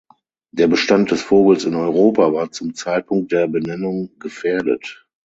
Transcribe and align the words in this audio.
Der 0.51 0.65
Bestand 0.67 1.11
des 1.11 1.21
Vogels 1.21 1.63
in 1.63 1.75
Europa 1.75 2.33
war 2.33 2.49
zum 2.51 2.73
Zeitpunkt 2.73 3.31
der 3.31 3.45
Benennung 3.47 4.09
gefährdet. 4.17 5.05